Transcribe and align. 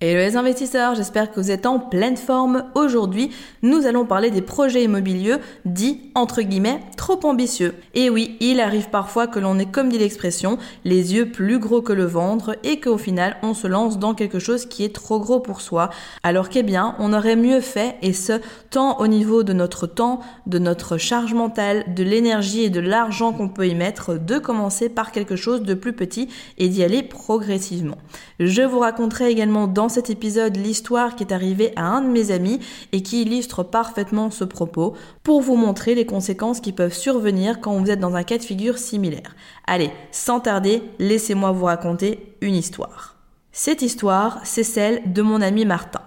Hello 0.00 0.18
les 0.18 0.36
investisseurs, 0.36 0.96
j'espère 0.96 1.30
que 1.30 1.38
vous 1.38 1.52
êtes 1.52 1.66
en 1.66 1.78
pleine 1.78 2.16
forme. 2.16 2.64
Aujourd'hui, 2.74 3.30
nous 3.62 3.86
allons 3.86 4.04
parler 4.04 4.32
des 4.32 4.42
projets 4.42 4.82
immobiliers 4.82 5.36
dits 5.64 6.10
entre 6.16 6.42
guillemets 6.42 6.80
trop 6.96 7.20
ambitieux. 7.24 7.76
Et 7.94 8.10
oui, 8.10 8.36
il 8.40 8.60
arrive 8.60 8.90
parfois 8.90 9.28
que 9.28 9.38
l'on 9.38 9.56
ait, 9.58 9.66
comme 9.66 9.88
dit 9.88 9.98
l'expression, 9.98 10.58
les 10.84 11.14
yeux 11.14 11.30
plus 11.30 11.60
gros 11.60 11.80
que 11.80 11.92
le 11.92 12.06
ventre 12.06 12.58
et 12.64 12.80
qu'au 12.80 12.98
final 12.98 13.36
on 13.42 13.54
se 13.54 13.68
lance 13.68 14.00
dans 14.00 14.14
quelque 14.14 14.40
chose 14.40 14.66
qui 14.66 14.84
est 14.84 14.92
trop 14.92 15.20
gros 15.20 15.38
pour 15.38 15.60
soi. 15.60 15.90
Alors 16.24 16.48
qu'eh 16.48 16.64
bien, 16.64 16.96
on 16.98 17.12
aurait 17.12 17.36
mieux 17.36 17.60
fait, 17.60 17.94
et 18.02 18.12
ce, 18.12 18.40
tant 18.70 18.98
au 18.98 19.06
niveau 19.06 19.44
de 19.44 19.52
notre 19.52 19.86
temps, 19.86 20.20
de 20.46 20.58
notre 20.58 20.98
charge 20.98 21.34
mentale, 21.34 21.94
de 21.94 22.02
l'énergie 22.02 22.64
et 22.64 22.70
de 22.70 22.80
l'argent 22.80 23.32
qu'on 23.32 23.48
peut 23.48 23.68
y 23.68 23.76
mettre, 23.76 24.14
de 24.14 24.38
commencer 24.38 24.88
par 24.88 25.12
quelque 25.12 25.36
chose 25.36 25.62
de 25.62 25.74
plus 25.74 25.92
petit 25.92 26.28
et 26.58 26.68
d'y 26.68 26.82
aller 26.82 27.04
progressivement. 27.04 27.98
Je 28.40 28.62
vous 28.62 28.80
raconterai 28.80 29.30
également 29.30 29.68
dans 29.68 29.88
cet 29.94 30.10
épisode 30.10 30.56
l'histoire 30.56 31.14
qui 31.14 31.22
est 31.22 31.32
arrivée 31.32 31.72
à 31.76 31.86
un 31.86 32.02
de 32.02 32.08
mes 32.08 32.32
amis 32.32 32.58
et 32.92 33.02
qui 33.02 33.22
illustre 33.22 33.62
parfaitement 33.62 34.30
ce 34.30 34.44
propos 34.44 34.94
pour 35.22 35.40
vous 35.40 35.56
montrer 35.56 35.94
les 35.94 36.04
conséquences 36.04 36.60
qui 36.60 36.72
peuvent 36.72 36.92
survenir 36.92 37.60
quand 37.60 37.78
vous 37.78 37.90
êtes 37.90 38.00
dans 38.00 38.16
un 38.16 38.24
cas 38.24 38.38
de 38.38 38.42
figure 38.42 38.76
similaire. 38.76 39.36
Allez, 39.66 39.90
sans 40.10 40.40
tarder, 40.40 40.82
laissez-moi 40.98 41.52
vous 41.52 41.66
raconter 41.66 42.36
une 42.40 42.56
histoire. 42.56 43.14
Cette 43.52 43.82
histoire, 43.82 44.40
c'est 44.42 44.64
celle 44.64 45.12
de 45.12 45.22
mon 45.22 45.40
ami 45.40 45.64
Martin. 45.64 46.00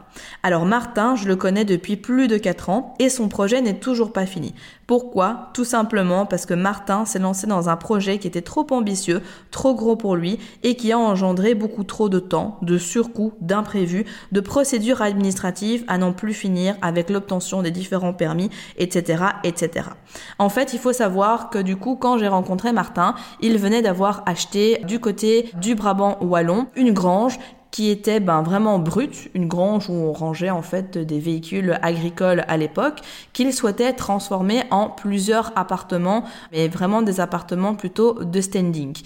Alors 0.44 0.66
Martin, 0.66 1.16
je 1.16 1.28
le 1.28 1.36
connais 1.36 1.66
depuis 1.66 1.98
plus 1.98 2.28
de 2.28 2.38
4 2.38 2.70
ans 2.70 2.94
et 3.00 3.10
son 3.10 3.28
projet 3.28 3.62
n'est 3.62 3.80
toujours 3.80 4.14
pas 4.14 4.26
fini. 4.26 4.54
Pourquoi? 4.88 5.50
Tout 5.54 5.66
simplement 5.66 6.26
parce 6.26 6.46
que 6.46 6.54
Martin 6.54 7.06
s'est 7.06 7.20
lancé 7.20 7.46
dans 7.46 7.68
un 7.68 7.76
projet 7.76 8.20
qui 8.20 8.28
était 8.28 8.42
trop 8.42 8.66
ambitieux, 8.72 9.22
trop 9.52 9.76
gros 9.76 9.98
pour 9.98 10.16
lui 10.16 10.40
et 10.64 10.76
qui 10.76 10.94
a 10.94 10.98
engendré 10.98 11.56
beaucoup 11.56 11.84
trop 11.84 12.08
de 12.08 12.20
temps, 12.20 12.58
de 12.62 12.78
surcoûts, 12.78 13.34
d'imprévus, 13.42 14.06
de 14.32 14.40
procédures 14.40 15.02
administratives 15.02 15.84
à 15.90 15.98
n'en 15.98 16.14
plus 16.14 16.34
finir 16.34 16.76
avec 16.82 17.10
l'obtention 17.10 17.62
des 17.62 17.72
différents 17.72 18.14
permis, 18.14 18.50
etc., 18.78 19.24
etc. 19.44 19.90
En 20.40 20.48
fait, 20.50 20.74
il 20.74 20.80
faut 20.80 20.94
savoir 20.94 21.50
que 21.50 21.60
du 21.60 21.76
coup, 21.76 21.98
quand 21.98 22.18
j'ai 22.18 22.30
rencontré 22.30 22.72
Martin, 22.72 23.16
il 23.42 23.58
venait 23.58 23.82
d'avoir 23.82 24.24
acheté 24.26 24.82
du 24.86 25.00
côté 25.00 25.50
du 25.60 25.76
Brabant 25.76 26.18
wallon 26.22 26.68
une 26.76 26.94
grange 26.94 27.40
qui 27.72 27.90
était 27.90 28.20
ben, 28.20 28.42
vraiment 28.42 28.80
brute, 28.80 29.30
une 29.34 29.48
grange 29.48 29.90
où 29.90 29.94
on 29.94 30.14
rangeait 30.14 30.50
en 30.50 30.62
fait 30.62 30.98
des 30.98 31.20
véhicules 31.20 31.78
agricoles 31.82 32.46
à 32.48 32.58
l'époque, 32.58 33.02
qu'il 33.34 33.54
souhaitait 33.54 33.94
transformer 33.94 34.64
en 34.72 34.90
plusieurs 34.90 35.52
appartements, 35.56 36.24
mais 36.52 36.68
vraiment 36.68 37.02
des 37.02 37.20
appartements 37.20 37.76
plutôt 37.76 38.24
de 38.24 38.42
standing. 38.42 38.98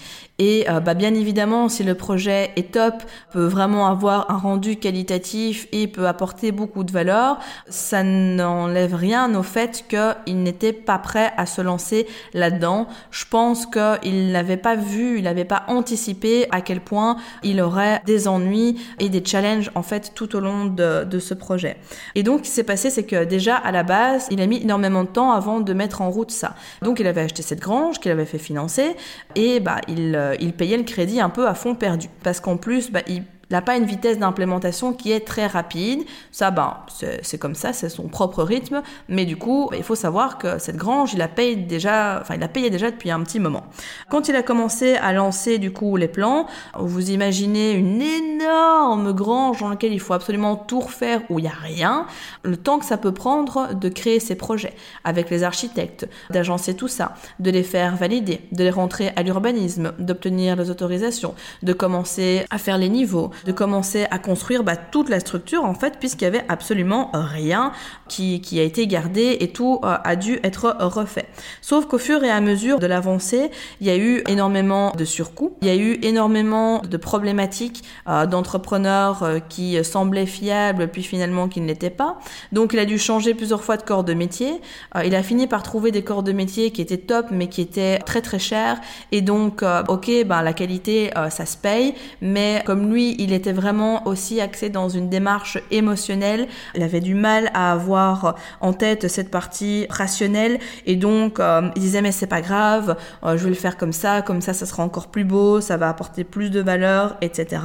Et 0.44 0.68
euh, 0.68 0.80
bah, 0.80 0.94
bien 0.94 1.14
évidemment, 1.14 1.68
si 1.68 1.84
le 1.84 1.94
projet 1.94 2.50
est 2.56 2.72
top, 2.72 2.94
peut 3.32 3.44
vraiment 3.44 3.86
avoir 3.86 4.28
un 4.28 4.36
rendu 4.36 4.74
qualitatif 4.74 5.68
et 5.70 5.86
peut 5.86 6.08
apporter 6.08 6.50
beaucoup 6.50 6.82
de 6.82 6.90
valeur, 6.90 7.38
ça 7.68 8.02
n'enlève 8.02 8.92
rien 8.92 9.32
au 9.36 9.44
fait 9.44 9.84
qu'il 9.88 10.42
n'était 10.42 10.72
pas 10.72 10.98
prêt 10.98 11.32
à 11.36 11.46
se 11.46 11.60
lancer 11.60 12.08
là-dedans. 12.34 12.88
Je 13.12 13.24
pense 13.30 13.66
qu'il 13.66 14.32
n'avait 14.32 14.56
pas 14.56 14.74
vu, 14.74 15.18
il 15.18 15.24
n'avait 15.24 15.44
pas 15.44 15.62
anticipé 15.68 16.48
à 16.50 16.60
quel 16.60 16.80
point 16.80 17.18
il 17.44 17.60
aurait 17.60 18.02
des 18.04 18.26
ennuis 18.26 18.80
et 18.98 19.10
des 19.10 19.24
challenges 19.24 19.70
en 19.76 19.82
fait 19.84 20.10
tout 20.12 20.34
au 20.34 20.40
long 20.40 20.64
de, 20.64 21.18
ce 21.20 21.34
projet. 21.34 21.76
Et 22.16 22.24
donc, 22.24 22.40
ce 22.40 22.42
qui 22.42 22.50
s'est 22.50 22.64
passé, 22.64 22.90
c'est 22.90 23.04
que 23.04 23.22
déjà 23.22 23.54
à 23.54 23.70
la 23.70 23.84
base, 23.84 24.26
il 24.32 24.40
a 24.40 24.46
mis 24.48 24.60
énormément 24.60 25.04
de 25.04 25.08
temps 25.08 25.30
avant 25.30 25.60
de 25.60 25.72
mettre 25.72 26.00
en 26.00 26.10
route 26.10 26.32
ça. 26.32 26.56
Donc, 26.82 26.98
il 26.98 27.06
avait 27.06 27.20
acheté 27.20 27.42
cette 27.42 27.60
grange 27.60 28.00
qu'il 28.00 28.10
avait 28.10 28.26
fait 28.26 28.38
financer 28.38 28.96
et 29.36 29.60
bah 29.60 29.76
il 29.86 30.16
euh, 30.16 30.31
il 30.40 30.52
payait 30.52 30.76
le 30.76 30.84
crédit 30.84 31.20
un 31.20 31.30
peu 31.30 31.46
à 31.48 31.54
fond 31.54 31.74
perdu. 31.74 32.08
Parce 32.22 32.40
qu'en 32.40 32.56
plus, 32.56 32.90
bah, 32.90 33.02
il 33.06 33.24
n'a 33.52 33.62
pas 33.62 33.76
une 33.76 33.84
vitesse 33.84 34.18
d'implémentation 34.18 34.92
qui 34.92 35.12
est 35.12 35.26
très 35.26 35.46
rapide. 35.46 36.02
Ça, 36.30 36.50
ben, 36.50 36.76
c'est 37.22 37.38
comme 37.38 37.54
ça, 37.54 37.72
c'est 37.72 37.88
son 37.88 38.08
propre 38.08 38.42
rythme. 38.42 38.82
Mais 39.08 39.24
du 39.24 39.36
coup, 39.36 39.70
il 39.76 39.82
faut 39.82 39.94
savoir 39.94 40.38
que 40.38 40.58
cette 40.58 40.76
grange, 40.76 41.12
il 41.12 41.18
la 41.18 41.28
paye 41.28 41.56
déjà, 41.56 42.18
enfin, 42.20 42.34
il 42.34 42.40
la 42.40 42.48
payait 42.48 42.70
déjà 42.70 42.90
depuis 42.90 43.10
un 43.10 43.20
petit 43.20 43.40
moment. 43.40 43.64
Quand 44.08 44.28
il 44.28 44.36
a 44.36 44.42
commencé 44.42 44.96
à 44.96 45.12
lancer, 45.12 45.58
du 45.58 45.72
coup, 45.72 45.96
les 45.96 46.08
plans, 46.08 46.46
vous 46.78 47.10
imaginez 47.10 47.72
une 47.72 48.02
énorme 48.02 49.12
grange 49.12 49.60
dans 49.60 49.68
laquelle 49.68 49.92
il 49.92 50.00
faut 50.00 50.14
absolument 50.14 50.56
tout 50.56 50.80
refaire 50.80 51.22
où 51.28 51.38
il 51.38 51.42
n'y 51.42 51.48
a 51.48 51.52
rien. 51.52 52.06
Le 52.42 52.56
temps 52.56 52.78
que 52.78 52.84
ça 52.84 52.96
peut 52.96 53.12
prendre 53.12 53.74
de 53.74 53.88
créer 53.88 54.20
ces 54.20 54.34
projets 54.34 54.74
avec 55.04 55.30
les 55.30 55.42
architectes, 55.42 56.08
d'agencer 56.30 56.74
tout 56.74 56.88
ça, 56.88 57.14
de 57.38 57.50
les 57.50 57.62
faire 57.62 57.96
valider, 57.96 58.40
de 58.52 58.64
les 58.64 58.70
rentrer 58.70 59.12
à 59.16 59.22
l'urbanisme, 59.22 59.92
d'obtenir 59.98 60.56
les 60.56 60.70
autorisations, 60.70 61.34
de 61.62 61.72
commencer 61.72 62.44
à 62.50 62.58
faire 62.58 62.78
les 62.78 62.88
niveaux, 62.88 63.30
de 63.44 63.52
commencer 63.52 64.06
à 64.10 64.18
construire 64.18 64.64
bah, 64.64 64.76
toute 64.76 65.08
la 65.08 65.20
structure 65.20 65.64
en 65.64 65.74
fait 65.74 65.98
puisqu'il 65.98 66.24
y 66.24 66.28
avait 66.28 66.44
absolument 66.48 67.10
rien 67.12 67.72
qui, 68.08 68.60
a 68.60 68.62
été 68.62 68.86
gardé 68.86 69.38
et 69.40 69.48
tout 69.48 69.80
euh, 69.84 69.96
a 70.04 70.16
dû 70.16 70.38
être 70.42 70.76
refait. 70.80 71.26
Sauf 71.62 71.86
qu'au 71.86 71.98
fur 71.98 72.22
et 72.24 72.30
à 72.30 72.40
mesure 72.40 72.78
de 72.78 72.86
l'avancée, 72.86 73.50
il 73.80 73.86
y 73.86 73.90
a 73.90 73.96
eu 73.96 74.22
énormément 74.28 74.92
de 74.92 75.04
surcoûts, 75.04 75.56
il 75.62 75.68
y 75.68 75.70
a 75.70 75.76
eu 75.76 75.98
énormément 76.02 76.80
de 76.80 76.96
problématiques 76.98 77.82
euh, 78.08 78.26
d'entrepreneurs 78.26 79.22
euh, 79.22 79.38
qui 79.38 79.82
semblaient 79.82 80.26
fiables 80.26 80.88
puis 80.88 81.02
finalement 81.02 81.48
qui 81.48 81.60
ne 81.60 81.66
l'étaient 81.66 81.90
pas. 81.90 82.18
Donc 82.52 82.74
il 82.74 82.78
a 82.78 82.84
dû 82.84 82.98
changer 82.98 83.34
plusieurs 83.34 83.64
fois 83.64 83.76
de 83.76 83.82
corps 83.82 84.04
de 84.04 84.14
métier. 84.14 84.60
il 85.04 85.14
a 85.14 85.22
fini 85.22 85.46
par 85.46 85.62
trouver 85.62 85.90
des 85.90 86.02
corps 86.02 86.22
de 86.22 86.32
métier 86.32 86.70
qui 86.70 86.82
étaient 86.82 86.98
top 86.98 87.26
mais 87.30 87.48
qui 87.48 87.62
étaient 87.62 87.98
très 87.98 88.20
très 88.20 88.38
chers 88.38 88.80
et 89.10 89.22
donc 89.22 89.64
ok 89.88 90.10
ben 90.26 90.42
la 90.42 90.52
qualité 90.52 91.10
ça 91.30 91.46
se 91.46 91.56
paye 91.56 91.94
mais 92.20 92.62
comme 92.66 92.92
lui 92.92 93.16
il 93.18 93.31
était 93.32 93.52
vraiment 93.52 94.06
aussi 94.06 94.40
axé 94.40 94.68
dans 94.68 94.88
une 94.88 95.08
démarche 95.08 95.58
émotionnelle. 95.70 96.48
Il 96.74 96.82
avait 96.82 97.00
du 97.00 97.14
mal 97.14 97.50
à 97.54 97.72
avoir 97.72 98.36
en 98.60 98.72
tête 98.72 99.08
cette 99.08 99.30
partie 99.30 99.86
rationnelle 99.90 100.58
et 100.86 100.96
donc 100.96 101.40
euh, 101.40 101.68
il 101.76 101.82
disait 101.82 102.02
mais 102.02 102.12
c'est 102.12 102.26
pas 102.26 102.40
grave, 102.40 102.96
euh, 103.24 103.36
je 103.36 103.44
vais 103.44 103.50
le 103.50 103.54
faire 103.54 103.76
comme 103.76 103.92
ça, 103.92 104.22
comme 104.22 104.40
ça 104.40 104.54
ça 104.54 104.66
sera 104.66 104.82
encore 104.82 105.08
plus 105.08 105.24
beau, 105.24 105.60
ça 105.60 105.76
va 105.76 105.88
apporter 105.88 106.24
plus 106.24 106.50
de 106.50 106.60
valeur, 106.60 107.16
etc. 107.20 107.62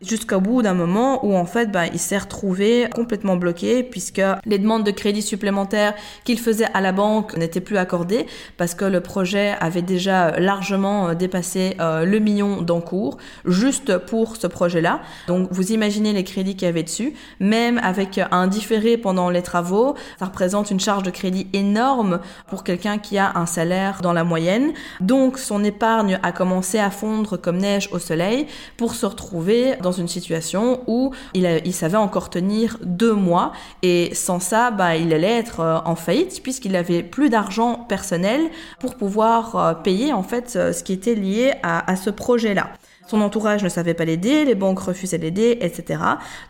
Jusqu'au 0.00 0.40
bout 0.40 0.62
d'un 0.62 0.74
moment 0.74 1.24
où 1.24 1.36
en 1.36 1.46
fait 1.46 1.70
ben, 1.70 1.86
il 1.92 1.98
s'est 1.98 2.18
retrouvé 2.18 2.88
complètement 2.94 3.36
bloqué 3.36 3.82
puisque 3.82 4.22
les 4.44 4.58
demandes 4.58 4.84
de 4.84 4.90
crédit 4.90 5.22
supplémentaires 5.22 5.94
qu'il 6.24 6.38
faisait 6.38 6.68
à 6.74 6.80
la 6.80 6.92
banque 6.92 7.36
n'étaient 7.36 7.60
plus 7.60 7.76
accordées 7.76 8.26
parce 8.56 8.74
que 8.74 8.84
le 8.84 9.00
projet 9.00 9.54
avait 9.60 9.82
déjà 9.82 10.38
largement 10.38 11.14
dépassé 11.14 11.76
euh, 11.80 12.04
le 12.04 12.18
million 12.18 12.62
d'encours 12.62 13.18
juste 13.44 13.98
pour 13.98 14.36
ce 14.36 14.46
projet-là 14.46 14.95
donc 15.26 15.48
vous 15.50 15.72
imaginez 15.72 16.12
les 16.12 16.24
crédits 16.24 16.56
qu'il 16.56 16.66
y 16.66 16.68
avait 16.68 16.82
dessus. 16.82 17.14
Même 17.40 17.78
avec 17.82 18.20
un 18.30 18.46
différé 18.46 18.96
pendant 18.96 19.30
les 19.30 19.42
travaux, 19.42 19.94
ça 20.18 20.26
représente 20.26 20.70
une 20.70 20.80
charge 20.80 21.02
de 21.02 21.10
crédit 21.10 21.48
énorme 21.52 22.20
pour 22.48 22.64
quelqu'un 22.64 22.98
qui 22.98 23.18
a 23.18 23.32
un 23.36 23.46
salaire 23.46 24.00
dans 24.02 24.12
la 24.12 24.24
moyenne. 24.24 24.72
Donc 25.00 25.38
son 25.38 25.64
épargne 25.64 26.18
a 26.22 26.32
commencé 26.32 26.78
à 26.78 26.90
fondre 26.90 27.36
comme 27.36 27.58
neige 27.58 27.88
au 27.92 27.98
soleil 27.98 28.46
pour 28.76 28.94
se 28.94 29.06
retrouver 29.06 29.76
dans 29.82 29.92
une 29.92 30.08
situation 30.08 30.82
où 30.86 31.12
il, 31.34 31.72
savait 31.72 31.96
encore 31.96 32.30
tenir 32.30 32.78
deux 32.82 33.12
mois 33.12 33.52
et 33.82 34.14
sans 34.14 34.40
ça, 34.40 34.70
bah, 34.70 34.96
il 34.96 35.12
allait 35.12 35.38
être 35.38 35.60
euh, 35.60 35.78
en 35.84 35.94
faillite 35.94 36.42
puisqu'il 36.42 36.74
avait 36.74 37.02
plus 37.02 37.28
d'argent 37.28 37.74
personnel 37.88 38.40
pour 38.80 38.94
pouvoir 38.96 39.56
euh, 39.56 39.74
payer 39.74 40.12
en 40.12 40.22
fait 40.22 40.54
euh, 40.56 40.72
ce 40.72 40.82
qui 40.82 40.92
était 40.92 41.14
lié 41.14 41.52
à, 41.62 41.90
à 41.90 41.96
ce 41.96 42.10
projet-là. 42.10 42.70
Son 43.06 43.20
entourage 43.20 43.62
ne 43.62 43.68
savait 43.68 43.94
pas 43.94 44.04
l'aider, 44.04 44.44
les 44.44 44.54
banques 44.54 44.80
refusaient 44.80 45.18
l'aider, 45.18 45.58
etc. 45.60 46.00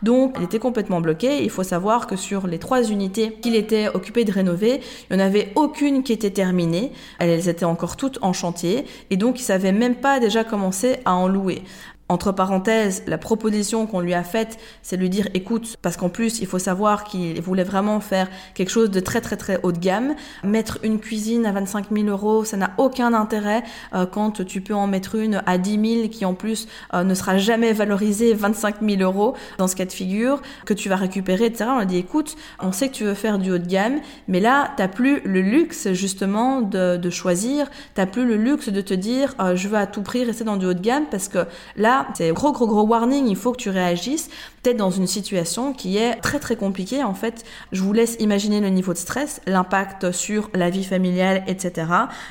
Donc, 0.01 0.35
il 0.37 0.43
était 0.43 0.59
complètement 0.59 1.01
bloqué. 1.01 1.43
Il 1.43 1.49
faut 1.49 1.63
savoir 1.63 2.07
que 2.07 2.15
sur 2.15 2.47
les 2.47 2.57
trois 2.57 2.83
unités 2.83 3.33
qu'il 3.41 3.55
était 3.55 3.89
occupé 3.89 4.25
de 4.25 4.31
rénover, 4.31 4.81
il 5.09 5.15
n'y 5.15 5.21
en 5.21 5.25
avait 5.25 5.51
aucune 5.55 6.03
qui 6.03 6.13
était 6.13 6.31
terminée. 6.31 6.91
Elles 7.19 7.47
étaient 7.47 7.65
encore 7.65 7.95
toutes 7.95 8.17
en 8.21 8.33
chantier. 8.33 8.85
Et 9.11 9.17
donc, 9.17 9.39
il 9.39 9.43
savait 9.43 9.71
même 9.71 9.95
pas 9.95 10.19
déjà 10.19 10.43
commencer 10.43 10.97
à 11.05 11.13
en 11.13 11.27
louer. 11.27 11.61
Entre 12.09 12.31
parenthèses, 12.31 13.03
la 13.05 13.17
proposition 13.17 13.85
qu'on 13.85 13.99
lui 13.99 14.13
a 14.13 14.23
faite, 14.23 14.57
c'est 14.81 14.95
lui 14.95 15.09
dire 15.09 15.27
écoute, 15.33 15.75
parce 15.81 15.97
qu'en 15.97 16.07
plus, 16.07 16.39
il 16.39 16.47
faut 16.47 16.59
savoir 16.59 17.03
qu'il 17.03 17.41
voulait 17.41 17.65
vraiment 17.65 17.99
faire 17.99 18.29
quelque 18.53 18.69
chose 18.69 18.89
de 18.89 19.01
très 19.01 19.19
très 19.19 19.35
très 19.35 19.59
haut 19.63 19.73
de 19.73 19.77
gamme. 19.77 20.15
Mettre 20.45 20.79
une 20.83 20.99
cuisine 20.99 21.45
à 21.45 21.51
25 21.51 21.87
000 21.91 22.07
euros, 22.07 22.45
ça 22.45 22.55
n'a 22.55 22.71
aucun 22.77 23.13
intérêt 23.13 23.63
euh, 23.93 24.05
quand 24.05 24.45
tu 24.45 24.61
peux 24.61 24.73
en 24.73 24.87
mettre 24.87 25.15
une 25.15 25.43
à 25.45 25.57
10 25.57 25.95
000 25.97 26.07
qui 26.07 26.23
en 26.23 26.33
plus 26.33 26.69
euh, 26.93 27.03
ne 27.03 27.13
sera 27.13 27.37
jamais 27.37 27.73
valorisée 27.73 28.33
25 28.33 28.77
000 28.81 29.01
euros 29.01 29.35
dans 29.57 29.67
ce 29.67 29.75
cas 29.75 29.85
de 29.85 29.91
figure, 29.91 30.41
que 30.65 30.73
tu 30.73 30.87
vas 30.87 30.95
récupérer, 30.95 31.47
etc. 31.47 31.65
On 31.73 31.79
a 31.79 31.85
dit 31.85 31.97
écoute, 31.97 32.37
on 32.59 32.71
sait 32.71 32.87
que 32.87 32.93
tu 32.93 33.03
veux 33.03 33.15
faire 33.15 33.37
du 33.37 33.51
haut 33.51 33.57
de 33.57 33.67
gamme, 33.67 33.99
mais 34.29 34.39
là, 34.39 34.71
t'as 34.77 34.87
plus 34.87 35.19
le 35.25 35.41
luxe 35.41 35.91
justement 35.91 36.61
de, 36.61 36.95
de 36.95 37.09
choisir, 37.09 37.69
t'as 37.95 38.05
plus 38.05 38.25
le 38.25 38.37
luxe 38.37 38.69
de 38.69 38.79
te 38.79 38.93
dire 38.93 39.35
euh, 39.41 39.57
je 39.57 39.67
veux 39.67 39.77
à 39.77 39.87
tout 39.87 40.03
prix 40.03 40.23
rester 40.23 40.45
dans 40.45 40.55
du 40.55 40.65
haut 40.65 40.73
de 40.73 40.79
gamme 40.79 41.05
parce 41.11 41.27
que 41.27 41.39
là, 41.75 41.96
c'est 42.13 42.31
gros 42.31 42.51
gros 42.51 42.67
gros 42.67 42.85
warning, 42.85 43.27
il 43.27 43.35
faut 43.35 43.51
que 43.51 43.57
tu 43.57 43.69
réagisses 43.69 44.29
dans 44.73 44.91
une 44.91 45.07
situation 45.07 45.73
qui 45.73 45.97
est 45.97 46.15
très 46.21 46.39
très 46.39 46.55
compliquée. 46.55 47.03
En 47.03 47.13
fait, 47.13 47.43
je 47.71 47.81
vous 47.81 47.93
laisse 47.93 48.15
imaginer 48.19 48.59
le 48.59 48.69
niveau 48.69 48.93
de 48.93 48.97
stress, 48.97 49.41
l'impact 49.45 50.11
sur 50.11 50.49
la 50.53 50.69
vie 50.69 50.83
familiale, 50.83 51.43
etc. 51.47 51.87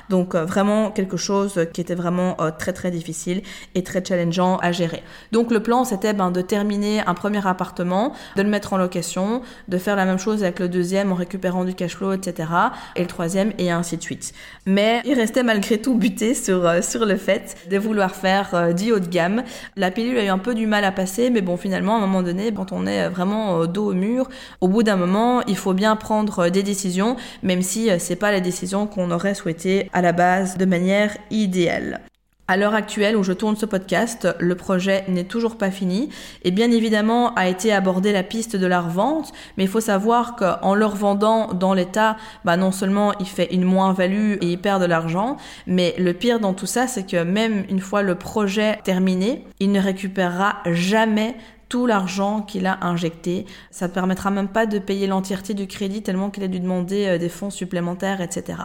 Donc 0.08 0.34
euh, 0.34 0.44
vraiment 0.44 0.90
quelque 0.90 1.16
chose 1.16 1.66
qui 1.72 1.80
était 1.80 1.94
vraiment 1.94 2.36
euh, 2.40 2.50
très 2.56 2.72
très 2.72 2.90
difficile 2.90 3.42
et 3.74 3.82
très 3.82 4.04
challengeant 4.04 4.56
à 4.58 4.72
gérer. 4.72 5.02
Donc 5.32 5.50
le 5.50 5.60
plan 5.60 5.84
c'était 5.84 6.12
ben, 6.12 6.30
de 6.30 6.40
terminer 6.40 7.00
un 7.06 7.14
premier 7.14 7.46
appartement, 7.46 8.12
de 8.36 8.42
le 8.42 8.48
mettre 8.48 8.72
en 8.72 8.76
location, 8.76 9.42
de 9.68 9.78
faire 9.78 9.96
la 9.96 10.04
même 10.04 10.18
chose 10.18 10.42
avec 10.42 10.58
le 10.58 10.68
deuxième 10.68 11.12
en 11.12 11.14
récupérant 11.16 11.64
du 11.64 11.74
cash 11.74 11.96
flow, 11.96 12.12
etc. 12.12 12.48
Et 12.96 13.00
le 13.02 13.06
troisième 13.06 13.52
et 13.58 13.70
ainsi 13.70 13.96
de 13.96 14.02
suite. 14.02 14.32
Mais 14.66 15.02
il 15.04 15.14
restait 15.14 15.42
malgré 15.42 15.78
tout 15.78 15.94
buté 15.94 16.34
sur, 16.34 16.66
euh, 16.66 16.82
sur 16.82 17.06
le 17.06 17.16
fait 17.16 17.56
de 17.70 17.78
vouloir 17.78 18.14
faire 18.14 18.74
du 18.74 18.92
haut 18.92 18.98
de 18.98 19.06
gamme 19.06 19.42
la 19.76 19.90
pilule 19.90 20.18
a 20.18 20.24
eu 20.24 20.28
un 20.28 20.38
peu 20.38 20.54
du 20.54 20.66
mal 20.66 20.84
à 20.84 20.92
passer, 20.92 21.30
mais 21.30 21.40
bon, 21.40 21.56
finalement, 21.56 21.94
à 21.94 21.98
un 21.98 22.00
moment 22.00 22.22
donné, 22.26 22.52
quand 22.52 22.72
on 22.72 22.86
est 22.86 23.08
vraiment 23.08 23.62
euh, 23.62 23.66
dos 23.66 23.90
au 23.90 23.94
mur, 23.94 24.28
au 24.60 24.68
bout 24.68 24.82
d'un 24.82 24.96
moment, 24.96 25.40
il 25.46 25.56
faut 25.56 25.72
bien 25.72 25.96
prendre 25.96 26.40
euh, 26.40 26.50
des 26.50 26.62
décisions, 26.62 27.16
même 27.42 27.62
si 27.62 27.90
euh, 27.90 27.96
c'est 27.98 28.16
pas 28.16 28.30
la 28.30 28.40
décision 28.40 28.86
qu'on 28.86 29.10
aurait 29.10 29.34
souhaité 29.34 29.88
à 29.94 30.02
la 30.02 30.12
base 30.12 30.58
de 30.58 30.66
manière 30.66 31.16
idéale. 31.30 32.00
À 32.48 32.56
l'heure 32.56 32.76
actuelle 32.76 33.16
où 33.16 33.24
je 33.24 33.32
tourne 33.32 33.56
ce 33.56 33.66
podcast, 33.66 34.28
le 34.38 34.54
projet 34.54 35.04
n'est 35.08 35.24
toujours 35.24 35.56
pas 35.58 35.72
fini 35.72 36.10
et 36.44 36.52
bien 36.52 36.70
évidemment 36.70 37.34
a 37.34 37.48
été 37.48 37.72
abordé 37.72 38.12
la 38.12 38.22
piste 38.22 38.54
de 38.54 38.66
la 38.68 38.82
revente, 38.82 39.32
mais 39.56 39.64
il 39.64 39.68
faut 39.68 39.80
savoir 39.80 40.36
qu'en 40.36 40.76
le 40.76 40.86
revendant 40.86 41.52
dans 41.52 41.74
l'état, 41.74 42.16
bah 42.44 42.56
non 42.56 42.70
seulement 42.70 43.14
il 43.18 43.26
fait 43.26 43.52
une 43.52 43.64
moins-value 43.64 44.34
et 44.40 44.46
il 44.46 44.60
perd 44.60 44.80
de 44.80 44.86
l'argent, 44.86 45.38
mais 45.66 45.96
le 45.98 46.12
pire 46.12 46.38
dans 46.38 46.54
tout 46.54 46.66
ça, 46.66 46.86
c'est 46.86 47.04
que 47.04 47.24
même 47.24 47.64
une 47.68 47.80
fois 47.80 48.02
le 48.02 48.14
projet 48.14 48.78
terminé, 48.84 49.44
il 49.58 49.72
ne 49.72 49.80
récupérera 49.80 50.58
jamais 50.66 51.34
tout 51.68 51.86
l'argent 51.86 52.42
qu'il 52.42 52.66
a 52.66 52.78
injecté. 52.84 53.46
Ça 53.70 53.88
ne 53.88 53.92
permettra 53.92 54.30
même 54.30 54.48
pas 54.48 54.66
de 54.66 54.78
payer 54.78 55.06
l'entièreté 55.06 55.54
du 55.54 55.66
crédit 55.66 56.02
tellement 56.02 56.30
qu'il 56.30 56.42
a 56.44 56.48
dû 56.48 56.60
demander 56.60 57.06
euh, 57.06 57.18
des 57.18 57.28
fonds 57.28 57.50
supplémentaires, 57.50 58.20
etc. 58.20 58.58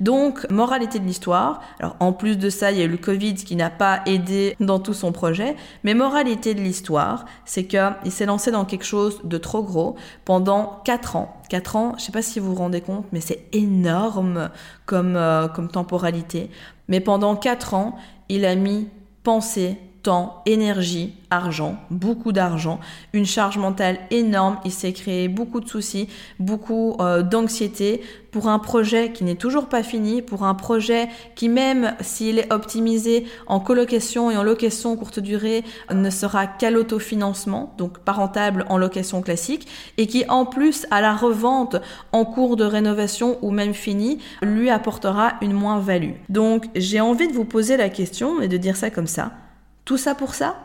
Donc, 0.00 0.48
moralité 0.50 0.98
de 0.98 1.04
l'histoire. 1.04 1.60
Alors, 1.80 1.96
en 2.00 2.12
plus 2.12 2.36
de 2.38 2.50
ça, 2.50 2.72
il 2.72 2.78
y 2.78 2.82
a 2.82 2.84
eu 2.84 2.88
le 2.88 2.96
Covid 2.96 3.34
qui 3.34 3.56
n'a 3.56 3.70
pas 3.70 4.00
aidé 4.06 4.56
dans 4.60 4.78
tout 4.78 4.94
son 4.94 5.12
projet. 5.12 5.56
Mais 5.84 5.94
moralité 5.94 6.54
de 6.54 6.60
l'histoire, 6.60 7.26
c'est 7.44 7.64
qu'il 7.64 8.10
s'est 8.10 8.26
lancé 8.26 8.50
dans 8.50 8.64
quelque 8.64 8.84
chose 8.84 9.20
de 9.24 9.38
trop 9.38 9.62
gros 9.62 9.96
pendant 10.24 10.80
4 10.84 11.16
ans. 11.16 11.36
4 11.48 11.76
ans, 11.76 11.94
je 11.98 12.04
sais 12.04 12.12
pas 12.12 12.22
si 12.22 12.40
vous 12.40 12.50
vous 12.50 12.60
rendez 12.60 12.80
compte, 12.80 13.06
mais 13.12 13.20
c'est 13.20 13.46
énorme 13.52 14.50
comme, 14.84 15.16
euh, 15.16 15.48
comme 15.48 15.68
temporalité. 15.68 16.50
Mais 16.88 17.00
pendant 17.00 17.36
4 17.36 17.74
ans, 17.74 17.96
il 18.28 18.44
a 18.44 18.54
mis 18.54 18.88
pensée, 19.22 19.78
temps, 20.06 20.40
énergie, 20.46 21.14
argent, 21.30 21.74
beaucoup 21.90 22.30
d'argent, 22.30 22.78
une 23.12 23.26
charge 23.26 23.58
mentale 23.58 23.98
énorme. 24.12 24.56
Il 24.64 24.70
s'est 24.70 24.92
créé 24.92 25.26
beaucoup 25.26 25.58
de 25.58 25.68
soucis, 25.68 26.08
beaucoup 26.38 26.96
euh, 27.00 27.22
d'anxiété 27.22 28.02
pour 28.30 28.46
un 28.46 28.60
projet 28.60 29.10
qui 29.10 29.24
n'est 29.24 29.34
toujours 29.34 29.66
pas 29.66 29.82
fini, 29.82 30.22
pour 30.22 30.44
un 30.44 30.54
projet 30.54 31.08
qui 31.34 31.48
même 31.48 31.96
s'il 31.98 32.38
est 32.38 32.52
optimisé 32.52 33.26
en 33.48 33.58
colocation 33.58 34.30
et 34.30 34.36
en 34.36 34.44
location 34.44 34.96
courte 34.96 35.18
durée 35.18 35.64
ne 35.92 36.10
sera 36.10 36.46
qu'à 36.46 36.70
l'autofinancement, 36.70 37.74
donc 37.76 37.98
pas 37.98 38.12
rentable 38.12 38.64
en 38.68 38.78
location 38.78 39.22
classique, 39.22 39.66
et 39.98 40.06
qui 40.06 40.24
en 40.28 40.46
plus 40.46 40.86
à 40.92 41.00
la 41.00 41.16
revente 41.16 41.74
en 42.12 42.24
cours 42.24 42.54
de 42.54 42.64
rénovation 42.64 43.38
ou 43.42 43.50
même 43.50 43.74
fini 43.74 44.18
lui 44.40 44.70
apportera 44.70 45.32
une 45.42 45.52
moins-value. 45.52 46.12
Donc 46.28 46.66
j'ai 46.76 47.00
envie 47.00 47.26
de 47.26 47.32
vous 47.32 47.44
poser 47.44 47.76
la 47.76 47.88
question 47.88 48.40
et 48.40 48.46
de 48.46 48.56
dire 48.56 48.76
ça 48.76 48.90
comme 48.90 49.08
ça. 49.08 49.32
Tout 49.86 49.96
ça 49.96 50.16
pour 50.16 50.34
ça? 50.34 50.56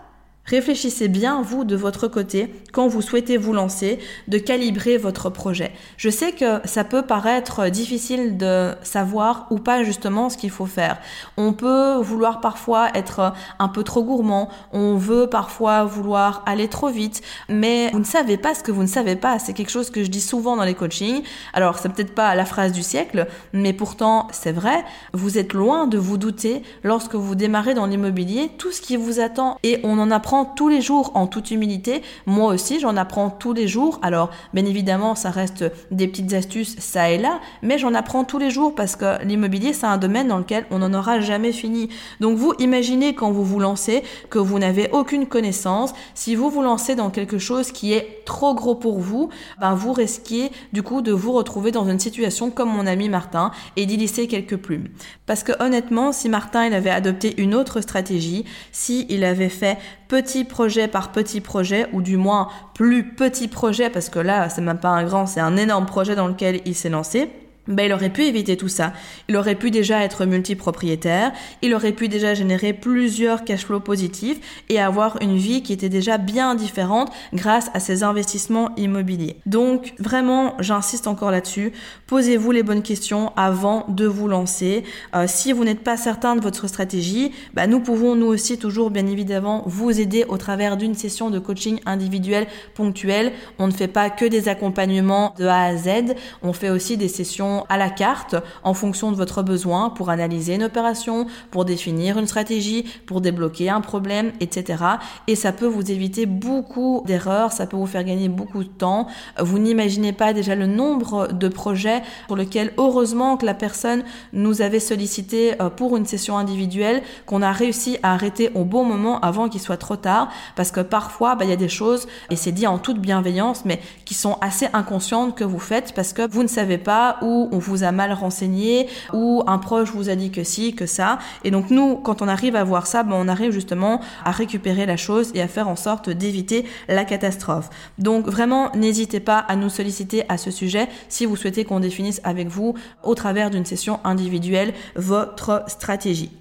Réfléchissez 0.45 1.07
bien, 1.07 1.41
vous, 1.41 1.63
de 1.63 1.75
votre 1.75 2.07
côté, 2.07 2.53
quand 2.73 2.87
vous 2.87 3.01
souhaitez 3.01 3.37
vous 3.37 3.53
lancer, 3.53 3.99
de 4.27 4.37
calibrer 4.37 4.97
votre 4.97 5.29
projet. 5.29 5.71
Je 5.97 6.09
sais 6.09 6.31
que 6.31 6.59
ça 6.65 6.83
peut 6.83 7.03
paraître 7.03 7.69
difficile 7.69 8.37
de 8.37 8.73
savoir 8.81 9.47
ou 9.51 9.59
pas 9.59 9.83
justement 9.83 10.29
ce 10.29 10.37
qu'il 10.37 10.49
faut 10.49 10.65
faire. 10.65 10.97
On 11.37 11.53
peut 11.53 11.95
vouloir 11.97 12.41
parfois 12.41 12.89
être 12.95 13.33
un 13.59 13.67
peu 13.67 13.83
trop 13.83 14.03
gourmand, 14.03 14.49
on 14.73 14.95
veut 14.95 15.27
parfois 15.27 15.83
vouloir 15.83 16.43
aller 16.45 16.67
trop 16.67 16.89
vite, 16.89 17.21
mais 17.47 17.89
vous 17.91 17.99
ne 17.99 18.03
savez 18.03 18.37
pas 18.37 18.55
ce 18.55 18.63
que 18.63 18.71
vous 18.71 18.81
ne 18.81 18.87
savez 18.87 19.15
pas. 19.15 19.39
C'est 19.39 19.53
quelque 19.53 19.69
chose 19.69 19.91
que 19.91 20.03
je 20.03 20.09
dis 20.09 20.21
souvent 20.21 20.55
dans 20.55 20.65
les 20.65 20.75
coachings. 20.75 21.21
Alors, 21.53 21.77
c'est 21.77 21.89
peut-être 21.89 22.15
pas 22.15 22.33
la 22.35 22.45
phrase 22.45 22.71
du 22.71 22.81
siècle, 22.83 23.27
mais 23.53 23.73
pourtant, 23.73 24.27
c'est 24.31 24.51
vrai. 24.51 24.83
Vous 25.13 25.37
êtes 25.37 25.53
loin 25.53 25.87
de 25.87 25.99
vous 25.99 26.17
douter 26.17 26.63
lorsque 26.83 27.15
vous 27.15 27.35
démarrez 27.35 27.73
dans 27.73 27.85
l'immobilier, 27.85 28.49
tout 28.57 28.71
ce 28.71 28.81
qui 28.81 28.97
vous 28.97 29.19
attend 29.19 29.57
et 29.63 29.79
on 29.83 29.99
en 29.99 30.09
apprend 30.11 30.40
tous 30.45 30.69
les 30.69 30.81
jours 30.81 31.11
en 31.15 31.27
toute 31.27 31.51
humilité. 31.51 32.01
Moi 32.25 32.53
aussi, 32.53 32.79
j'en 32.79 32.97
apprends 32.97 33.29
tous 33.29 33.53
les 33.53 33.67
jours. 33.67 33.99
Alors, 34.01 34.29
bien 34.53 34.65
évidemment, 34.65 35.15
ça 35.15 35.29
reste 35.29 35.65
des 35.91 36.07
petites 36.07 36.33
astuces 36.33 36.75
ça 36.79 37.09
et 37.09 37.17
là, 37.17 37.39
mais 37.61 37.77
j'en 37.77 37.93
apprends 37.93 38.23
tous 38.23 38.37
les 38.39 38.49
jours 38.49 38.75
parce 38.75 38.95
que 38.95 39.23
l'immobilier, 39.23 39.73
c'est 39.73 39.85
un 39.85 39.97
domaine 39.97 40.27
dans 40.27 40.37
lequel 40.37 40.65
on 40.71 40.79
n'en 40.79 40.93
aura 40.93 41.19
jamais 41.19 41.51
fini. 41.51 41.89
Donc, 42.19 42.37
vous 42.37 42.53
imaginez 42.59 43.13
quand 43.13 43.31
vous 43.31 43.43
vous 43.43 43.59
lancez 43.59 44.03
que 44.29 44.39
vous 44.39 44.59
n'avez 44.59 44.89
aucune 44.91 45.25
connaissance. 45.25 45.93
Si 46.13 46.35
vous 46.35 46.49
vous 46.49 46.61
lancez 46.61 46.95
dans 46.95 47.09
quelque 47.09 47.37
chose 47.37 47.71
qui 47.71 47.93
est 47.93 48.23
trop 48.25 48.53
gros 48.53 48.75
pour 48.75 48.99
vous, 48.99 49.29
ben 49.59 49.73
vous 49.73 49.93
risquez 49.93 50.51
du 50.73 50.83
coup 50.83 51.01
de 51.01 51.11
vous 51.11 51.31
retrouver 51.31 51.71
dans 51.71 51.89
une 51.89 51.99
situation 51.99 52.51
comme 52.51 52.69
mon 52.69 52.87
ami 52.87 53.09
Martin 53.09 53.51
et 53.75 53.85
d'y 53.85 53.97
laisser 53.97 54.27
quelques 54.27 54.57
plumes. 54.57 54.87
Parce 55.25 55.43
que 55.43 55.51
honnêtement, 55.63 56.11
si 56.11 56.29
Martin 56.29 56.65
il 56.65 56.73
avait 56.73 56.89
adopté 56.89 57.39
une 57.41 57.55
autre 57.55 57.81
stratégie, 57.81 58.45
si 58.71 59.05
il 59.09 59.23
avait 59.23 59.49
fait 59.49 59.77
petit 60.21 60.43
projet 60.43 60.87
par 60.87 61.11
petit 61.11 61.41
projet, 61.41 61.87
ou 61.93 62.01
du 62.01 62.15
moins 62.15 62.49
plus 62.75 63.15
petit 63.15 63.47
projet, 63.47 63.89
parce 63.89 64.09
que 64.09 64.19
là, 64.19 64.49
c'est 64.49 64.61
même 64.61 64.79
pas 64.79 64.89
un 64.89 65.03
grand, 65.03 65.25
c'est 65.25 65.39
un 65.39 65.57
énorme 65.57 65.87
projet 65.87 66.15
dans 66.15 66.27
lequel 66.27 66.61
il 66.65 66.75
s'est 66.75 66.89
lancé 66.89 67.29
ben, 67.67 67.85
il 67.85 67.93
aurait 67.93 68.09
pu 68.09 68.23
éviter 68.23 68.57
tout 68.57 68.67
ça. 68.67 68.93
Il 69.29 69.37
aurait 69.37 69.55
pu 69.55 69.69
déjà 69.69 70.03
être 70.03 70.25
multipropriétaire, 70.25 71.31
il 71.61 71.75
aurait 71.75 71.91
pu 71.91 72.07
déjà 72.07 72.33
générer 72.33 72.73
plusieurs 72.73 73.43
cash 73.43 73.65
flows 73.65 73.79
positifs 73.79 74.63
et 74.69 74.79
avoir 74.79 75.21
une 75.21 75.37
vie 75.37 75.61
qui 75.61 75.71
était 75.71 75.89
déjà 75.89 76.17
bien 76.17 76.55
différente 76.55 77.11
grâce 77.33 77.69
à 77.73 77.79
ses 77.79 78.03
investissements 78.03 78.71
immobiliers. 78.77 79.37
Donc 79.45 79.93
vraiment, 79.99 80.55
j'insiste 80.59 81.05
encore 81.05 81.29
là-dessus, 81.29 81.71
posez-vous 82.07 82.51
les 82.51 82.63
bonnes 82.63 82.81
questions 82.81 83.31
avant 83.35 83.85
de 83.89 84.05
vous 84.05 84.27
lancer. 84.27 84.83
Euh, 85.15 85.25
si 85.27 85.53
vous 85.53 85.63
n'êtes 85.63 85.83
pas 85.83 85.97
certain 85.97 86.35
de 86.35 86.41
votre 86.41 86.67
stratégie, 86.67 87.31
ben, 87.53 87.67
nous 87.67 87.79
pouvons 87.79 88.15
nous 88.15 88.27
aussi 88.27 88.57
toujours 88.57 88.89
bien 88.89 89.05
évidemment 89.05 89.63
vous 89.67 89.99
aider 89.99 90.25
au 90.27 90.37
travers 90.37 90.77
d'une 90.77 90.95
session 90.95 91.29
de 91.29 91.37
coaching 91.37 91.79
individuel 91.85 92.47
ponctuel. 92.73 93.31
On 93.59 93.67
ne 93.67 93.71
fait 93.71 93.87
pas 93.87 94.09
que 94.09 94.25
des 94.25 94.49
accompagnements 94.49 95.35
de 95.37 95.45
A 95.45 95.63
à 95.65 95.75
Z, 95.75 96.15
on 96.41 96.53
fait 96.53 96.69
aussi 96.69 96.97
des 96.97 97.07
sessions 97.07 97.60
à 97.69 97.77
la 97.77 97.89
carte 97.89 98.35
en 98.63 98.73
fonction 98.73 99.11
de 99.11 99.15
votre 99.15 99.43
besoin 99.43 99.89
pour 99.89 100.09
analyser 100.09 100.55
une 100.55 100.63
opération, 100.63 101.27
pour 101.51 101.65
définir 101.65 102.17
une 102.17 102.27
stratégie, 102.27 102.85
pour 103.05 103.21
débloquer 103.21 103.69
un 103.69 103.81
problème, 103.81 104.31
etc. 104.39 104.83
Et 105.27 105.35
ça 105.35 105.51
peut 105.51 105.65
vous 105.65 105.91
éviter 105.91 106.25
beaucoup 106.25 107.03
d'erreurs, 107.05 107.51
ça 107.51 107.67
peut 107.67 107.77
vous 107.77 107.85
faire 107.85 108.03
gagner 108.03 108.29
beaucoup 108.29 108.63
de 108.63 108.69
temps. 108.69 109.07
Vous 109.39 109.59
n'imaginez 109.59 110.13
pas 110.13 110.33
déjà 110.33 110.55
le 110.55 110.67
nombre 110.67 111.27
de 111.31 111.47
projets 111.47 112.01
pour 112.27 112.37
lesquels 112.37 112.73
heureusement 112.77 113.37
que 113.37 113.45
la 113.45 113.53
personne 113.53 114.03
nous 114.33 114.61
avait 114.61 114.79
sollicité 114.79 115.61
euh, 115.61 115.69
pour 115.69 115.97
une 115.97 116.05
session 116.05 116.37
individuelle, 116.37 117.01
qu'on 117.25 117.41
a 117.41 117.51
réussi 117.51 117.97
à 118.03 118.13
arrêter 118.13 118.51
au 118.55 118.63
bon 118.63 118.83
moment 118.83 119.19
avant 119.21 119.49
qu'il 119.49 119.61
soit 119.61 119.77
trop 119.77 119.95
tard, 119.95 120.29
parce 120.55 120.71
que 120.71 120.81
parfois 120.81 121.35
bah, 121.35 121.45
il 121.45 121.49
y 121.49 121.53
a 121.53 121.57
des 121.57 121.69
choses, 121.69 122.07
et 122.29 122.35
c'est 122.35 122.51
dit 122.51 122.67
en 122.67 122.77
toute 122.77 122.99
bienveillance, 122.99 123.65
mais 123.65 123.79
qui 124.05 124.13
sont 124.13 124.37
assez 124.41 124.67
inconscientes 124.73 125.35
que 125.35 125.43
vous 125.43 125.59
faites 125.59 125.93
parce 125.93 126.13
que 126.13 126.29
vous 126.29 126.43
ne 126.43 126.47
savez 126.47 126.77
pas 126.77 127.17
où 127.21 127.40
on 127.51 127.57
vous 127.57 127.83
a 127.83 127.91
mal 127.91 128.13
renseigné, 128.13 128.87
ou 129.13 129.43
un 129.47 129.57
proche 129.57 129.91
vous 129.91 130.09
a 130.09 130.15
dit 130.15 130.31
que 130.31 130.43
si, 130.43 130.75
que 130.75 130.85
ça. 130.85 131.19
Et 131.43 131.51
donc 131.51 131.69
nous, 131.69 131.95
quand 131.97 132.21
on 132.21 132.27
arrive 132.27 132.55
à 132.55 132.63
voir 132.63 132.87
ça, 132.87 133.03
ben, 133.03 133.15
on 133.15 133.27
arrive 133.27 133.51
justement 133.51 134.01
à 134.25 134.31
récupérer 134.31 134.85
la 134.85 134.97
chose 134.97 135.31
et 135.33 135.41
à 135.41 135.47
faire 135.47 135.67
en 135.67 135.75
sorte 135.75 136.09
d'éviter 136.09 136.65
la 136.87 137.05
catastrophe. 137.05 137.69
Donc 137.97 138.27
vraiment, 138.27 138.71
n'hésitez 138.75 139.19
pas 139.19 139.39
à 139.39 139.55
nous 139.55 139.69
solliciter 139.69 140.23
à 140.29 140.37
ce 140.37 140.51
sujet 140.51 140.87
si 141.09 141.25
vous 141.25 141.35
souhaitez 141.35 141.65
qu'on 141.65 141.79
définisse 141.79 142.21
avec 142.23 142.47
vous, 142.47 142.75
au 143.03 143.15
travers 143.15 143.49
d'une 143.49 143.65
session 143.65 143.99
individuelle, 144.03 144.73
votre 144.95 145.63
stratégie. 145.67 146.40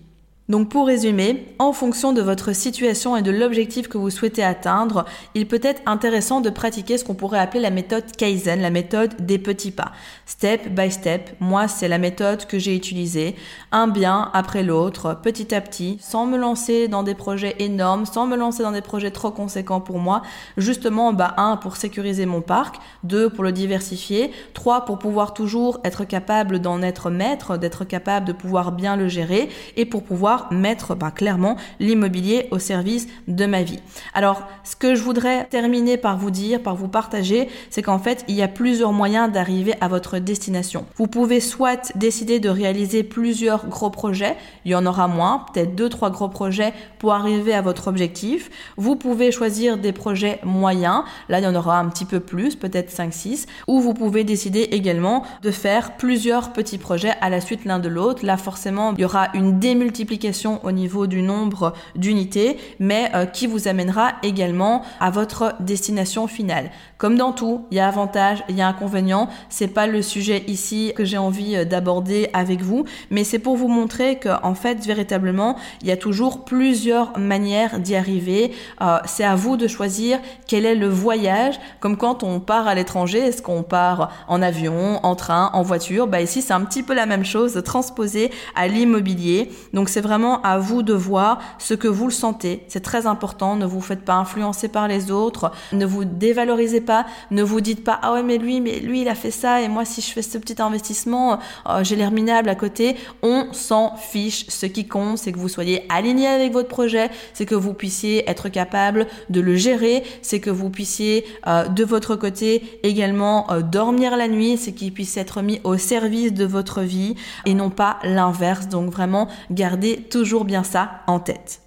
Donc 0.51 0.69
pour 0.69 0.89
résumer, 0.89 1.47
en 1.61 1.73
fonction 1.73 2.13
de 2.13 2.21
votre 2.21 2.53
situation 2.53 3.17
et 3.17 3.23
de 3.23 3.31
l'objectif 3.31 3.87
que 3.87 3.99
vous 3.99 4.11
souhaitez 4.11 4.43
atteindre, 4.43 5.05
il 5.37 5.47
peut 5.47 5.61
être 5.63 5.81
intéressant 5.87 6.41
de 6.41 6.51
pratiquer 6.51 6.99
ce 6.99 7.05
qu'on 7.05 7.15
pourrait 7.15 7.39
appeler 7.39 7.61
la 7.61 7.71
méthode 7.71 8.11
Kaizen, 8.17 8.61
la 8.61 8.71
méthode 8.71 9.15
des 9.25 9.39
petits 9.39 9.71
pas. 9.71 9.93
Step 10.27 10.69
by 10.71 10.91
step, 10.91 11.31
moi 11.39 11.69
c'est 11.69 11.87
la 11.87 11.99
méthode 11.99 12.47
que 12.47 12.59
j'ai 12.59 12.75
utilisée, 12.75 13.37
un 13.71 13.87
bien 13.87 14.29
après 14.35 14.65
l'autre, 14.65 15.21
petit 15.23 15.55
à 15.55 15.61
petit, 15.61 15.99
sans 16.01 16.27
me 16.27 16.37
lancer 16.37 16.89
dans 16.89 17.05
des 17.05 17.15
projets 17.15 17.55
énormes, 17.61 18.05
sans 18.05 18.27
me 18.27 18.35
lancer 18.35 18.65
dans 18.65 18.73
des 18.73 18.83
projets 18.83 19.13
trop 19.13 19.31
conséquents 19.31 19.81
pour 19.81 20.01
moi, 20.01 20.23
justement 20.57 21.13
bah 21.13 21.35
un 21.37 21.59
pour 21.59 21.77
sécuriser 21.77 22.27
mon 22.27 22.41
parc, 22.41 22.75
deux 23.05 23.31
pour 23.31 23.45
le 23.45 23.53
diversifier, 23.53 24.33
trois 24.53 24.85
pour 24.85 24.99
pouvoir 24.99 25.33
toujours 25.33 25.79
être 25.85 26.03
capable 26.05 26.59
d'en 26.59 26.83
être 26.83 27.09
maître, 27.09 27.57
d'être 27.57 27.85
capable 27.85 28.27
de 28.27 28.33
pouvoir 28.33 28.73
bien 28.73 28.97
le 28.97 29.07
gérer. 29.07 29.49
Et 29.77 29.85
pour 29.85 30.03
pouvoir 30.03 30.40
mettre 30.51 30.95
bah, 30.95 31.11
clairement 31.11 31.57
l'immobilier 31.79 32.49
au 32.51 32.59
service 32.59 33.09
de 33.29 33.47
ma 33.47 33.63
vie. 33.63 33.81
Alors, 34.15 34.43
ce 34.65 34.77
que 34.77 34.95
je 34.95 35.03
voudrais 35.03 35.45
terminer 35.47 35.97
par 35.97 36.17
vous 36.17 36.31
dire, 36.31 36.63
par 36.63 36.77
vous 36.77 36.89
partager, 36.89 37.49
c'est 37.71 37.83
qu'en 37.83 37.99
fait, 37.99 38.25
il 38.29 38.35
y 38.35 38.43
a 38.43 38.49
plusieurs 38.49 38.93
moyens 38.93 39.31
d'arriver 39.33 39.75
à 39.81 39.89
votre 39.89 40.19
destination. 40.19 40.87
Vous 40.97 41.07
pouvez 41.07 41.41
soit 41.41 41.93
décider 41.97 42.41
de 42.41 42.49
réaliser 42.49 43.03
plusieurs 43.03 43.67
gros 43.67 43.91
projets, 43.91 44.37
il 44.65 44.71
y 44.71 44.75
en 44.75 44.87
aura 44.87 45.09
moins, 45.09 45.47
peut-être 45.53 45.75
deux, 45.75 45.89
trois 45.89 46.11
gros 46.11 46.29
projets 46.29 46.73
pour 46.99 47.13
arriver 47.13 47.55
à 47.55 47.63
votre 47.63 47.89
objectif. 47.89 48.51
Vous 48.77 48.97
pouvez 48.97 49.33
choisir 49.33 49.79
des 49.79 49.93
projets 49.93 50.41
moyens, 50.45 51.03
là 51.29 51.41
il 51.41 51.45
y 51.45 51.47
en 51.47 51.55
aura 51.55 51.79
un 51.79 51.89
petit 51.89 52.05
peu 52.05 52.21
plus, 52.21 52.57
peut-être 52.57 52.91
5, 52.91 53.13
6, 53.13 53.47
ou 53.67 53.81
vous 53.81 53.95
pouvez 53.95 54.25
décider 54.25 54.63
également 54.73 55.25
de 55.43 55.51
faire 55.51 55.97
plusieurs 55.97 56.53
petits 56.53 56.79
projets 56.79 57.15
à 57.21 57.31
la 57.31 57.41
suite 57.41 57.65
l'un 57.65 57.79
de 57.79 57.89
l'autre. 57.89 58.25
Là 58.25 58.37
forcément, 58.37 58.93
il 58.95 59.01
y 59.01 59.05
aura 59.05 59.29
une 59.35 59.59
démultiplication 59.59 60.30
au 60.63 60.73
niveau 60.73 61.07
du 61.07 61.23
nombre 61.23 61.73
d'unités, 61.97 62.57
mais 62.79 63.11
euh, 63.15 63.27
qui 63.27 63.47
vous 63.47 63.69
amènera 63.69 64.13
également 64.23 64.83
à 65.01 65.11
votre 65.11 65.55
destination 65.61 66.27
finale. 66.27 66.71
Comme 66.99 67.17
dans 67.17 67.33
tout, 67.33 67.65
il 67.71 67.79
y 67.79 67.81
a 67.81 67.89
avantages, 67.89 68.45
il 68.49 68.57
y 68.57 68.63
a 68.63 68.69
inconvénients. 68.69 69.29
C'est 69.49 69.69
pas 69.69 69.87
le 69.87 70.03
sujet 70.03 70.45
ici 70.47 70.93
que 70.95 71.05
j'ai 71.05 71.19
envie 71.19 71.57
euh, 71.57 71.65
d'aborder 71.65 72.29
avec 72.33 72.61
vous, 72.61 72.85
mais 73.11 73.25
c'est 73.25 73.39
pour 73.39 73.57
vous 73.57 73.69
montrer 73.69 74.19
que 74.19 74.29
en 74.43 74.55
fait, 74.55 74.85
véritablement, 74.85 75.57
il 75.83 75.89
y 75.89 75.93
a 75.93 75.97
toujours 75.97 76.45
plusieurs 76.45 77.19
manières 77.19 77.81
d'y 77.81 77.97
arriver. 77.97 78.53
Euh, 78.83 78.99
c'est 79.07 79.25
à 79.25 79.35
vous 79.35 79.57
de 79.57 79.67
choisir 79.67 80.19
quel 80.47 80.67
est 80.67 80.75
le 80.75 80.89
voyage. 80.89 81.59
Comme 81.81 81.97
quand 81.97 82.23
on 82.23 82.39
part 82.39 82.69
à 82.69 82.75
l'étranger, 82.75 83.19
est-ce 83.19 83.43
qu'on 83.43 83.63
part 83.63 84.11
en 84.29 84.43
avion, 84.43 85.01
en 85.03 85.17
train, 85.17 85.51
en 85.55 85.63
voiture? 85.63 86.07
Bah 86.07 86.21
ici, 86.21 86.43
c'est 86.43 86.53
un 86.53 86.63
petit 86.63 86.83
peu 86.83 86.95
la 86.95 87.07
même 87.07 87.25
chose, 87.25 87.61
transposé 87.65 88.31
à 88.55 88.69
l'immobilier. 88.69 89.51
Donc 89.73 89.89
c'est 89.89 90.01
vraiment 90.01 90.20
à 90.43 90.59
vous 90.59 90.83
de 90.83 90.93
voir 90.93 91.41
ce 91.59 91.75
que 91.75 91.89
vous 91.89 92.07
le 92.07 92.13
sentez. 92.13 92.65
C'est 92.69 92.81
très 92.81 93.07
important. 93.07 93.57
Ne 93.57 93.67
vous 93.67 93.81
faites 93.81 94.05
pas 94.05 94.15
influencer 94.15 94.69
par 94.69 94.89
les 94.89 95.11
autres. 95.11 95.53
Ne 95.73 95.87
vous 95.87 96.05
dévalorisez 96.05 96.81
pas. 96.81 97.07
Ne 97.31 97.43
vous 97.43 97.61
dites 97.61 97.85
pas 97.85 97.99
ah 98.03 98.13
ouais 98.13 98.23
mais 98.23 98.39
lui 98.39 98.61
mais 98.61 98.81
lui 98.81 99.03
il 99.03 99.09
a 99.09 99.15
fait 99.15 99.31
ça 99.31 99.63
et 99.63 99.69
moi 99.69 99.85
si 99.85 100.01
je 100.01 100.11
fais 100.11 100.23
ce 100.23 100.39
petit 100.39 100.61
investissement 100.61 101.39
oh, 101.67 101.79
j'ai 101.83 101.97
l'air 101.97 102.11
minable 102.11 102.49
à 102.49 102.55
côté. 102.55 102.97
On 103.23 103.53
s'en 103.53 103.97
fiche. 103.97 104.47
Ce 104.49 104.67
qui 104.67 104.87
compte 104.87 105.19
c'est 105.19 105.33
que 105.33 105.39
vous 105.39 105.49
soyez 105.49 105.85
aligné 105.89 106.27
avec 106.27 106.53
votre 106.53 106.69
projet, 106.69 107.11
c'est 107.33 107.47
que 107.47 107.55
vous 107.55 107.75
puissiez 107.75 108.29
être 108.29 108.49
capable 108.49 109.07
de 109.31 109.41
le 109.41 109.57
gérer, 109.57 110.03
c'est 110.23 110.41
que 110.41 110.51
vous 110.51 110.71
puissiez 110.71 111.25
euh, 111.47 111.67
de 111.67 111.85
votre 111.85 112.17
côté 112.17 112.79
également 112.83 113.51
euh, 113.51 113.63
dormir 113.63 114.17
la 114.17 114.29
nuit, 114.29 114.57
c'est 114.57 114.73
qu'il 114.73 114.93
puisse 114.93 115.17
être 115.17 115.43
mis 115.43 115.61
au 115.65 115.77
service 115.77 116.33
de 116.33 116.45
votre 116.45 116.83
vie 116.83 117.15
et 117.47 117.55
non 117.55 117.71
pas 117.71 117.99
l'inverse. 118.05 118.69
Donc 118.69 118.91
vraiment 118.91 119.29
garder 119.51 120.00
toujours 120.03 120.45
bien 120.45 120.65
ça 120.65 121.03
en 121.07 121.21
tête. 121.21 121.61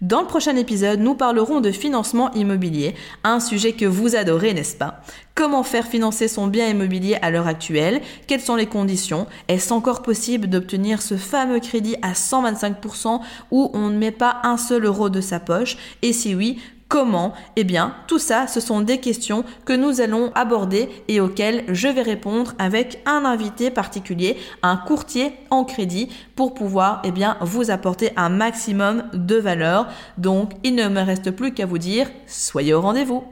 Dans 0.00 0.22
le 0.22 0.26
prochain 0.26 0.56
épisode, 0.56 1.00
nous 1.00 1.14
parlerons 1.14 1.60
de 1.60 1.70
financement 1.70 2.32
immobilier, 2.32 2.94
un 3.22 3.38
sujet 3.38 3.72
que 3.72 3.84
vous 3.84 4.16
adorez, 4.16 4.54
n'est-ce 4.54 4.74
pas? 4.74 5.02
Comment 5.34 5.62
faire 5.62 5.86
financer 5.86 6.26
son 6.26 6.46
bien 6.46 6.68
immobilier 6.68 7.18
à 7.20 7.30
l'heure 7.30 7.46
actuelle? 7.46 8.00
Quelles 8.26 8.40
sont 8.40 8.56
les 8.56 8.64
conditions? 8.64 9.26
Est-ce 9.48 9.74
encore 9.74 10.00
possible 10.00 10.46
d'obtenir 10.46 11.02
ce 11.02 11.18
fameux 11.18 11.60
crédit 11.60 11.96
à 12.00 12.12
125% 12.12 13.20
où 13.50 13.70
on 13.74 13.90
ne 13.90 13.98
met 13.98 14.10
pas 14.10 14.40
un 14.42 14.56
seul 14.56 14.86
euro 14.86 15.10
de 15.10 15.20
sa 15.20 15.38
poche? 15.38 15.76
Et 16.00 16.14
si 16.14 16.34
oui, 16.34 16.58
Comment 16.90 17.34
Eh 17.54 17.62
bien, 17.62 17.94
tout 18.08 18.18
ça, 18.18 18.48
ce 18.48 18.58
sont 18.58 18.80
des 18.80 18.98
questions 18.98 19.44
que 19.64 19.72
nous 19.72 20.00
allons 20.00 20.32
aborder 20.34 20.88
et 21.06 21.20
auxquelles 21.20 21.62
je 21.68 21.86
vais 21.86 22.02
répondre 22.02 22.54
avec 22.58 23.00
un 23.06 23.24
invité 23.24 23.70
particulier, 23.70 24.36
un 24.64 24.76
courtier 24.76 25.32
en 25.50 25.62
crédit 25.62 26.08
pour 26.34 26.52
pouvoir 26.52 27.00
eh 27.04 27.12
bien, 27.12 27.36
vous 27.42 27.70
apporter 27.70 28.10
un 28.16 28.28
maximum 28.28 29.04
de 29.12 29.36
valeur. 29.36 29.86
Donc, 30.18 30.50
il 30.64 30.74
ne 30.74 30.88
me 30.88 31.00
reste 31.00 31.30
plus 31.30 31.54
qu'à 31.54 31.64
vous 31.64 31.78
dire, 31.78 32.10
soyez 32.26 32.74
au 32.74 32.80
rendez-vous. 32.80 33.22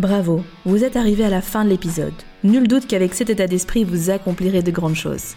Bravo, 0.00 0.42
vous 0.64 0.82
êtes 0.82 0.96
arrivé 0.96 1.24
à 1.24 1.30
la 1.30 1.42
fin 1.42 1.64
de 1.64 1.70
l'épisode. 1.70 2.12
Nul 2.42 2.66
doute 2.66 2.88
qu'avec 2.88 3.14
cet 3.14 3.30
état 3.30 3.46
d'esprit, 3.46 3.84
vous 3.84 4.10
accomplirez 4.10 4.62
de 4.62 4.72
grandes 4.72 4.96
choses. 4.96 5.36